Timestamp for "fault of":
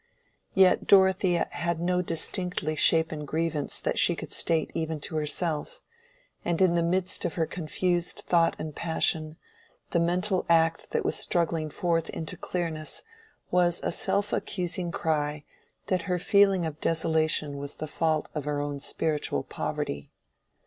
17.85-18.45